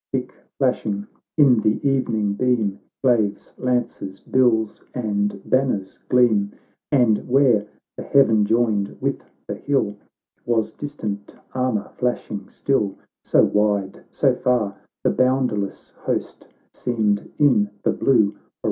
Thick 0.11 0.33
flashing 0.57 1.05
in 1.37 1.59
the 1.59 1.79
evening 1.87 2.33
beam, 2.33 2.79
Glaives, 3.03 3.53
lances, 3.59 4.19
bills, 4.19 4.83
and 4.95 5.39
banners 5.47 5.99
gleam"; 6.09 6.53
And 6.91 7.29
where 7.29 7.67
the 7.95 8.01
heaven 8.05 8.43
joined 8.43 8.97
with 8.99 9.19
the 9.47 9.53
hill, 9.53 9.97
Was 10.43 10.71
distant 10.71 11.35
armour 11.53 11.91
flashing 11.99 12.49
still, 12.49 12.97
So 13.23 13.43
wide, 13.43 14.03
so 14.09 14.33
far, 14.33 14.75
the 15.03 15.11
boundless 15.11 15.91
host 15.91 16.47
Seemed 16.73 17.29
in 17.37 17.69
the 17.83 17.91
blue 17.91 18.31
horizon 18.31 18.39
lost. 18.41 18.49